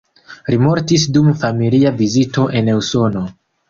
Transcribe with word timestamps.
Li 0.53 0.57
mortis 0.67 1.05
dum 1.19 1.29
familia 1.45 1.95
vizito 2.03 2.51
en 2.63 2.77
Usono. 2.83 3.29